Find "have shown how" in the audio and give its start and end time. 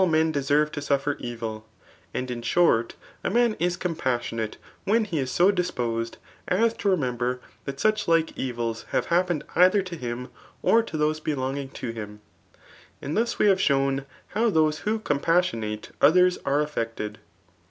13.45-14.49